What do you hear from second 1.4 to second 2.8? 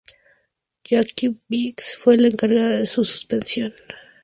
Briggs fue la encargada